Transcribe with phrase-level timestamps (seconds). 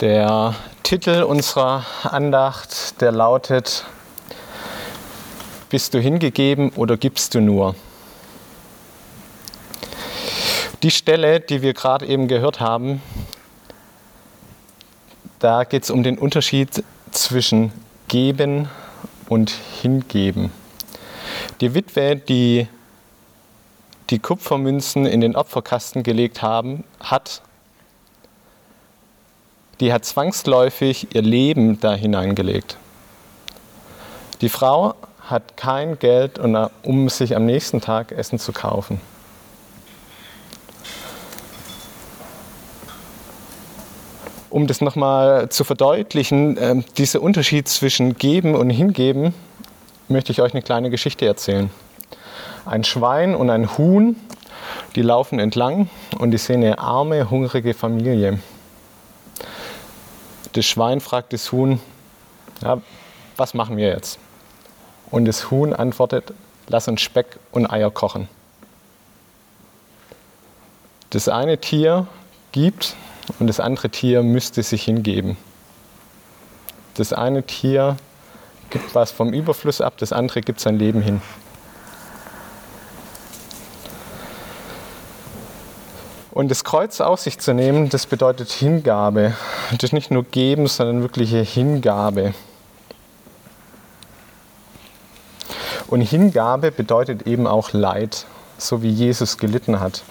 [0.00, 0.54] Der
[0.84, 3.84] Titel unserer Andacht, der lautet,
[5.70, 7.74] bist du hingegeben oder gibst du nur?
[10.84, 13.02] Die Stelle, die wir gerade eben gehört haben,
[15.40, 17.72] da geht es um den Unterschied zwischen
[18.06, 18.68] geben
[19.28, 19.50] und
[19.82, 20.52] hingeben.
[21.60, 22.68] Die Witwe, die
[24.10, 27.42] die Kupfermünzen in den Opferkasten gelegt haben, hat
[29.80, 32.76] die hat zwangsläufig ihr Leben da hineingelegt.
[34.40, 36.38] Die Frau hat kein Geld,
[36.82, 39.00] um sich am nächsten Tag Essen zu kaufen.
[44.50, 49.34] Um das nochmal zu verdeutlichen, ähm, dieser Unterschied zwischen geben und hingeben,
[50.08, 51.70] möchte ich euch eine kleine Geschichte erzählen.
[52.64, 54.16] Ein Schwein und ein Huhn,
[54.96, 58.38] die laufen entlang und die sehen eine arme, hungrige Familie.
[60.52, 61.80] Das Schwein fragt das Huhn,
[62.62, 62.80] ja,
[63.36, 64.18] was machen wir jetzt?
[65.10, 66.32] Und das Huhn antwortet,
[66.66, 68.28] lass uns Speck und Eier kochen.
[71.10, 72.06] Das eine Tier
[72.52, 72.94] gibt
[73.38, 75.36] und das andere Tier müsste sich hingeben.
[76.94, 77.96] Das eine Tier
[78.70, 81.22] gibt was vom Überfluss ab, das andere gibt sein Leben hin.
[86.38, 89.34] Und das Kreuz auf sich zu nehmen, das bedeutet Hingabe.
[89.72, 92.32] Das ist nicht nur geben, sondern wirkliche Hingabe.
[95.88, 98.24] Und Hingabe bedeutet eben auch Leid,
[98.56, 100.04] so wie Jesus gelitten hat.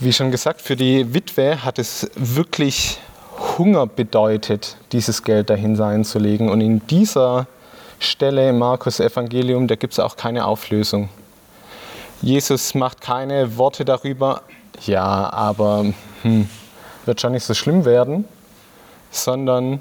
[0.00, 3.00] Wie schon gesagt, für die Witwe hat es wirklich
[3.58, 6.48] Hunger bedeutet, dieses Geld dahin sein zu legen.
[6.48, 7.46] Und in dieser
[7.98, 11.08] Stelle im Markus Evangelium, da gibt es auch keine Auflösung.
[12.20, 14.42] Jesus macht keine Worte darüber,
[14.86, 15.86] ja, aber
[16.22, 16.48] hm,
[17.04, 18.24] wird schon nicht so schlimm werden,
[19.10, 19.80] sondern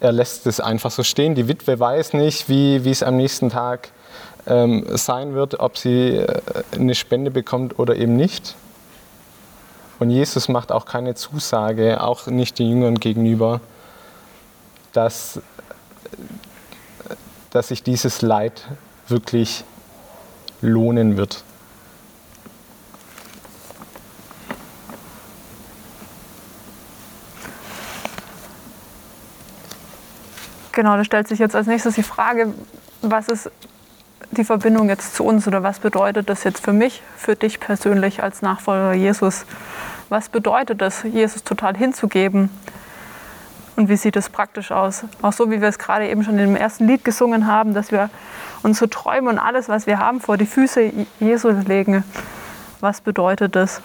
[0.00, 1.34] er lässt es einfach so stehen.
[1.34, 3.90] Die Witwe weiß nicht, wie, wie es am nächsten Tag
[4.46, 6.40] ähm, sein wird, ob sie äh,
[6.72, 8.54] eine Spende bekommt oder eben nicht.
[9.98, 13.60] Und Jesus macht auch keine Zusage, auch nicht den Jüngern gegenüber,
[14.92, 15.40] dass,
[17.50, 18.64] dass sich dieses Leid
[19.08, 19.64] wirklich
[20.60, 21.42] lohnen wird.
[30.72, 32.54] Genau, da stellt sich jetzt als nächstes die Frage,
[33.02, 33.50] was ist
[34.38, 38.22] die Verbindung jetzt zu uns oder was bedeutet das jetzt für mich, für dich persönlich
[38.22, 39.44] als Nachfolger Jesus?
[40.08, 42.48] Was bedeutet es, Jesus total hinzugeben?
[43.76, 45.04] Und wie sieht es praktisch aus?
[45.22, 48.10] Auch so, wie wir es gerade eben schon im ersten Lied gesungen haben, dass wir
[48.62, 52.04] unsere Träume und alles, was wir haben, vor die Füße Jesu legen.
[52.80, 53.82] Was bedeutet das?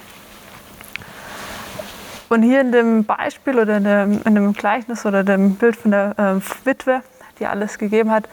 [2.29, 5.91] Und hier in dem Beispiel oder in dem, in dem Gleichnis oder dem Bild von
[5.91, 7.01] der äh, Witwe,
[7.39, 8.27] die alles gegeben hat,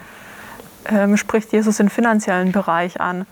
[0.89, 3.25] ähm, spricht Jesus den finanziellen Bereich an.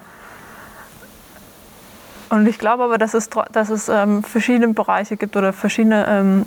[2.29, 6.45] Und ich glaube aber, dass es, dass es ähm, verschiedene Bereiche gibt oder verschiedene ähm,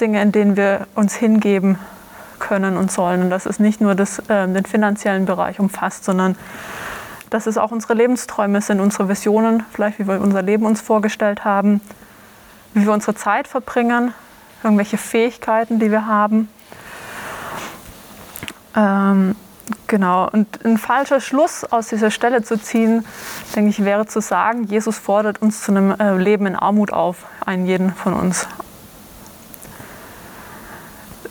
[0.00, 1.78] Dinge, in denen wir uns hingeben
[2.40, 3.22] können und sollen.
[3.22, 6.36] Und dass es nicht nur das, ähm, den finanziellen Bereich umfasst, sondern
[7.30, 11.44] dass es auch unsere Lebensträume sind, unsere Visionen, vielleicht wie wir unser Leben uns vorgestellt
[11.44, 11.80] haben,
[12.74, 14.12] wie wir unsere Zeit verbringen,
[14.62, 16.48] irgendwelche Fähigkeiten, die wir haben.
[18.76, 19.36] Ähm,
[19.94, 23.06] Genau, und ein falscher Schluss aus dieser Stelle zu ziehen,
[23.54, 27.26] denke ich, wäre zu sagen, Jesus fordert uns zu einem äh, Leben in Armut auf,
[27.46, 28.48] einen jeden von uns.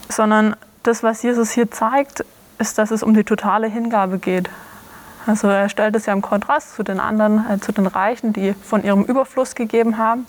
[0.08, 2.24] Sondern das, was Jesus hier zeigt,
[2.58, 4.50] ist, dass es um die totale Hingabe geht.
[5.26, 8.54] Also er stellt es ja im Kontrast zu den anderen, äh, zu den Reichen, die
[8.54, 10.26] von ihrem Überfluss gegeben haben.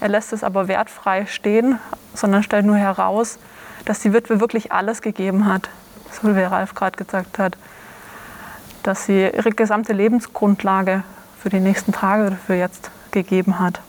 [0.00, 1.78] Er lässt es aber wertfrei stehen,
[2.14, 3.38] sondern stellt nur heraus,
[3.84, 5.70] dass die Witwe wirklich alles gegeben hat
[6.22, 7.56] so wie Ralf gerade gesagt hat,
[8.82, 11.02] dass sie ihre gesamte Lebensgrundlage
[11.40, 13.80] für die nächsten Tage oder für jetzt gegeben hat.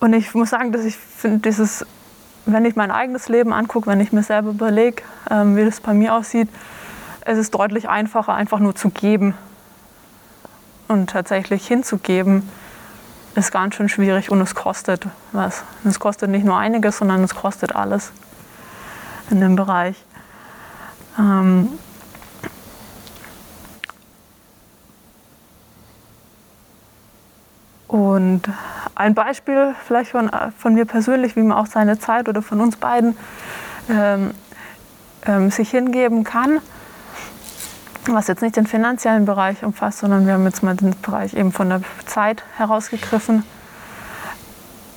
[0.00, 1.84] Und ich muss sagen, dass ich finde, dieses,
[2.46, 5.92] wenn ich mein eigenes Leben angucke, wenn ich mir selber überlege, ähm, wie das bei
[5.92, 6.48] mir aussieht,
[7.20, 9.34] es ist deutlich einfacher, einfach nur zu geben
[10.88, 12.48] und tatsächlich hinzugeben,
[13.34, 15.64] ist ganz schön schwierig und es kostet was.
[15.84, 18.12] Es kostet nicht nur einiges, sondern es kostet alles
[19.30, 20.04] in dem Bereich.
[21.18, 21.68] Ähm
[27.86, 28.42] und
[28.94, 32.76] ein Beispiel vielleicht von, von mir persönlich, wie man auch seine Zeit oder von uns
[32.76, 33.16] beiden
[33.88, 34.32] ähm,
[35.26, 36.60] ähm, sich hingeben kann,
[38.14, 41.52] was jetzt nicht den finanziellen Bereich umfasst, sondern wir haben jetzt mal den Bereich eben
[41.52, 43.44] von der Zeit herausgegriffen.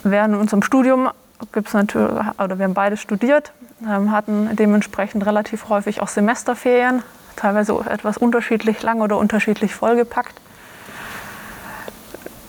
[0.04, 1.10] Während unserem Studium
[1.52, 3.54] gibt es natürlich, oder wir haben beide studiert,
[3.88, 7.04] ähm, hatten dementsprechend relativ häufig auch Semesterferien,
[7.36, 10.40] teilweise etwas unterschiedlich lang oder unterschiedlich vollgepackt.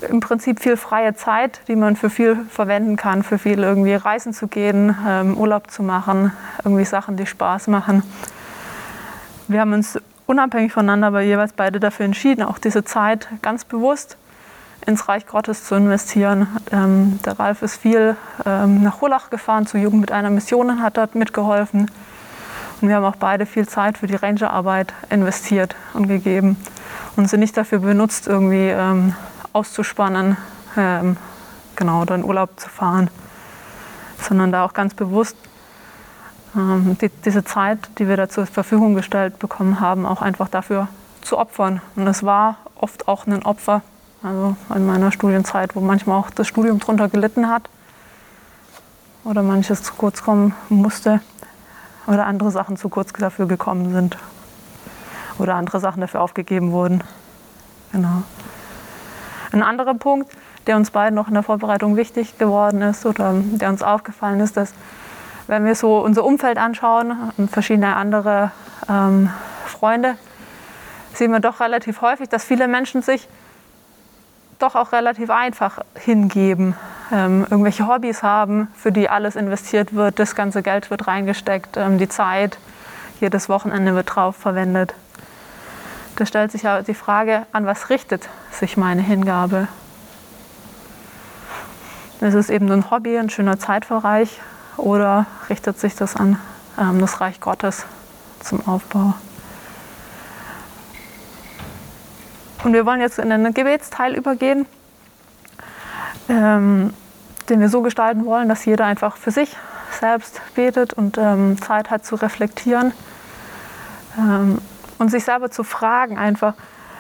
[0.09, 4.35] Im Prinzip viel freie Zeit, die man für viel verwenden kann, für viel irgendwie reisen
[4.35, 6.33] zu gehen, ähm, Urlaub zu machen,
[6.63, 8.03] irgendwie Sachen, die Spaß machen.
[9.49, 14.17] Wir haben uns unabhängig voneinander aber jeweils beide dafür entschieden, auch diese Zeit ganz bewusst
[14.87, 16.47] ins Reich Gottes zu investieren.
[16.71, 20.83] Ähm, der Ralf ist viel ähm, nach Hullach gefahren, zur Jugend mit einer Mission und
[20.83, 21.91] hat dort mitgeholfen.
[22.81, 26.57] Und wir haben auch beide viel Zeit für die Rangerarbeit investiert und gegeben
[27.17, 29.15] und sind nicht dafür benutzt, irgendwie ähm,
[29.53, 30.37] auszuspannen,
[30.77, 31.17] ähm,
[31.77, 33.09] genau, oder in Urlaub zu fahren,
[34.21, 35.37] sondern da auch ganz bewusst
[36.55, 40.89] die, diese Zeit, die wir da zur Verfügung gestellt bekommen haben, auch einfach dafür
[41.23, 41.81] zu opfern.
[41.97, 43.83] Und es war oft auch ein Opfer,
[44.23, 47.69] also in meiner Studienzeit, wo manchmal auch das Studium drunter gelitten hat
[49.25, 51.21] oder manches zu kurz kommen musste
[52.07, 54.17] oder andere Sachen zu kurz dafür gekommen sind
[55.39, 57.03] oder andere Sachen dafür aufgegeben wurden.
[57.93, 58.23] Genau.
[59.53, 60.31] Ein anderer Punkt,
[60.67, 64.57] der uns beiden noch in der Vorbereitung wichtig geworden ist oder der uns aufgefallen ist,
[64.57, 64.75] dass
[65.47, 68.51] wenn wir so unser Umfeld anschauen und verschiedene andere
[68.89, 69.31] ähm,
[69.67, 70.17] Freunde,
[71.13, 73.29] sehen wir doch relativ häufig, dass viele Menschen sich
[74.59, 76.75] doch auch relativ einfach hingeben,
[77.13, 81.99] ähm, irgendwelche Hobbys haben, für die alles investiert wird, das ganze Geld wird reingesteckt, ähm,
[81.99, 82.59] die Zeit,
[83.21, 84.95] jedes Wochenende wird drauf verwendet.
[86.17, 89.69] Da stellt sich ja die Frage, an was richtet sich meine Hingabe?
[92.21, 94.41] Ist es eben ein Hobby, ein schöner Zeitbereich
[94.77, 96.39] oder richtet sich das an
[96.79, 97.85] ähm, das Reich Gottes
[98.41, 99.15] zum Aufbau?
[102.65, 104.67] Und wir wollen jetzt in einen Gebetsteil übergehen,
[106.29, 106.95] ähm,
[107.51, 109.55] den wir so gestalten wollen, dass jeder einfach für sich
[110.01, 112.93] selbst betet und ähm, Zeit hat zu reflektieren
[114.19, 114.59] ähm,
[114.99, 116.55] und sich selber zu fragen, einfach,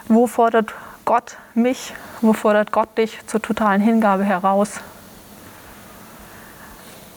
[0.09, 0.75] wo fordert
[1.07, 4.81] Gott mich, wo fordert Gott dich zur totalen Hingabe heraus?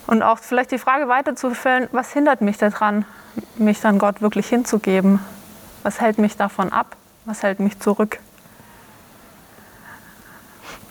[0.07, 3.06] Und auch vielleicht die Frage weiterzufällen, was hindert mich daran,
[3.57, 5.19] mich dann Gott wirklich hinzugeben?
[5.83, 6.95] Was hält mich davon ab?
[7.25, 8.19] Was hält mich zurück?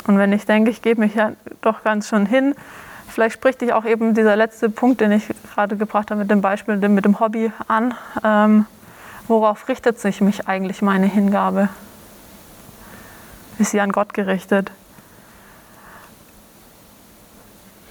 [0.06, 1.32] Und wenn ich denke, ich gebe mich ja
[1.62, 2.54] doch ganz schon hin,
[3.08, 5.24] vielleicht spricht dich auch eben dieser letzte Punkt, den ich
[5.54, 7.94] gerade gebracht habe mit dem Beispiel mit dem Hobby an.
[8.22, 8.66] Ähm,
[9.26, 11.70] worauf richtet sich mich eigentlich meine Hingabe?
[13.58, 14.70] Ist sie an Gott gerichtet?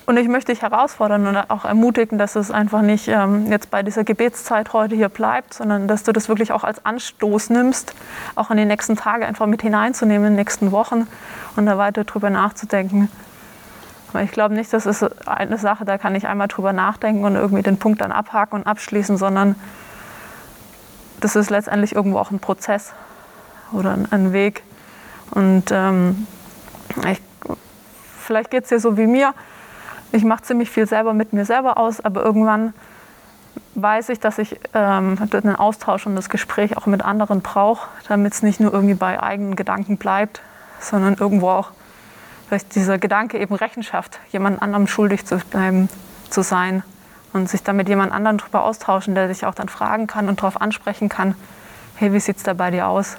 [0.05, 3.81] Und ich möchte dich herausfordern und auch ermutigen, dass es einfach nicht ähm, jetzt bei
[3.81, 7.95] dieser Gebetszeit heute hier bleibt, sondern dass du das wirklich auch als Anstoß nimmst,
[8.35, 11.07] auch in die nächsten Tage einfach mit hineinzunehmen, in den nächsten Wochen
[11.55, 13.09] und da weiter drüber nachzudenken.
[14.13, 17.35] Weil ich glaube nicht, das ist eine Sache, da kann ich einmal drüber nachdenken und
[17.35, 19.55] irgendwie den Punkt dann abhaken und abschließen, sondern
[21.19, 22.93] das ist letztendlich irgendwo auch ein Prozess
[23.71, 24.61] oder ein Weg.
[25.31, 26.27] Und ähm,
[27.11, 27.19] ich,
[28.19, 29.33] vielleicht geht es dir so wie mir
[30.15, 32.73] ich mache ziemlich viel selber mit mir selber aus, aber irgendwann
[33.75, 38.33] weiß ich, dass ich ähm, den Austausch und das Gespräch auch mit anderen brauche, damit
[38.33, 40.41] es nicht nur irgendwie bei eigenen Gedanken bleibt,
[40.79, 41.71] sondern irgendwo auch
[42.47, 45.89] vielleicht dieser Gedanke eben Rechenschaft, jemand anderem schuldig zu bleiben,
[46.29, 46.83] zu sein
[47.33, 50.39] und sich dann mit jemand anderem darüber austauschen, der sich auch dann fragen kann und
[50.39, 51.35] darauf ansprechen kann,
[51.95, 53.17] hey, wie sieht es da bei dir aus?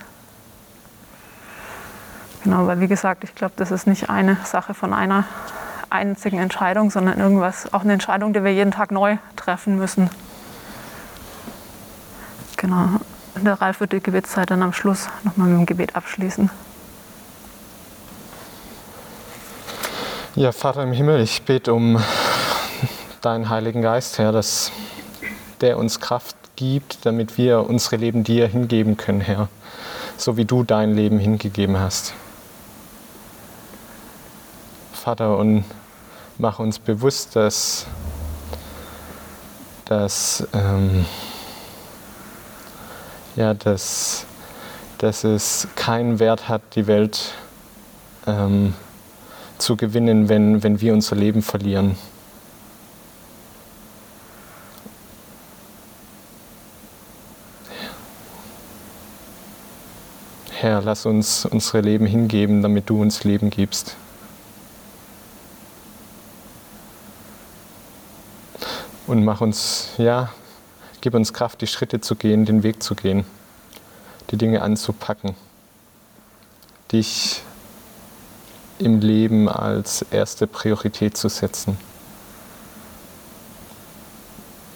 [2.44, 5.24] Genau, weil wie gesagt, ich glaube, das ist nicht eine Sache von einer
[5.90, 10.10] einzigen Entscheidung, sondern irgendwas, auch eine Entscheidung, die wir jeden Tag neu treffen müssen.
[12.56, 12.88] Genau.
[13.36, 16.50] Der Ralf wird die Gebetszeit dann am Schluss nochmal mit dem Gebet abschließen.
[20.34, 22.02] Ja, Vater im Himmel, ich bete um
[23.20, 24.70] deinen Heiligen Geist, Herr, dass
[25.60, 29.48] der uns Kraft gibt, damit wir unsere Leben dir hingeben können, Herr,
[30.16, 32.14] so wie du dein Leben hingegeben hast.
[35.06, 35.62] Vater, und
[36.36, 37.86] mach uns bewusst, dass,
[39.84, 41.06] dass, ähm,
[43.36, 44.26] ja, dass,
[44.98, 47.34] dass es keinen Wert hat, die Welt
[48.26, 48.74] ähm,
[49.58, 51.96] zu gewinnen, wenn, wenn wir unser Leben verlieren.
[60.50, 63.94] Herr, lass uns unsere Leben hingeben, damit du uns Leben gibst.
[69.06, 70.30] Und mach uns, ja,
[71.06, 73.24] Gib uns Kraft, die Schritte zu gehen, den Weg zu gehen,
[74.30, 75.36] die Dinge anzupacken,
[76.90, 77.42] dich
[78.80, 81.78] im Leben als erste Priorität zu setzen.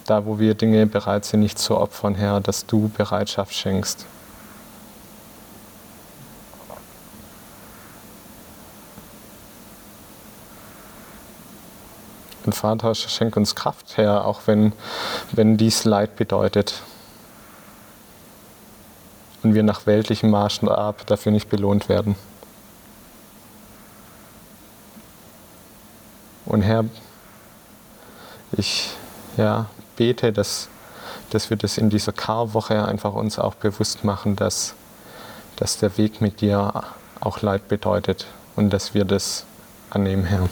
[0.06, 4.06] Da, wo wir Dinge bereit sind, nicht zu opfern, Herr, dass du Bereitschaft schenkst.
[12.44, 14.72] Und Vater, schenk uns Kraft, Herr, auch wenn,
[15.32, 16.82] wenn dies Leid bedeutet.
[19.42, 22.16] Und wir nach weltlichem Maßstab dafür nicht belohnt werden.
[26.46, 26.84] Und Herr,
[28.52, 28.90] ich
[29.36, 29.66] ja,
[29.96, 30.68] bete, dass,
[31.30, 34.74] dass wir das in dieser Karwoche einfach uns auch bewusst machen, dass,
[35.56, 36.82] dass der Weg mit dir
[37.20, 39.44] auch Leid bedeutet und dass wir das
[39.90, 40.48] annehmen, Herr.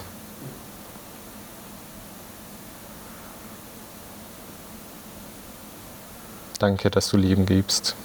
[6.59, 7.95] Danke, dass du Leben gibst.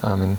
[0.00, 0.38] Amen.